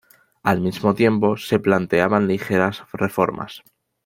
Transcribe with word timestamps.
Al 0.41 0.61
mismo 0.61 0.95
tiempo 0.95 1.37
se 1.37 1.59
planteaban 1.59 2.27
ligeras 2.27 2.81
reformas. 2.91 3.61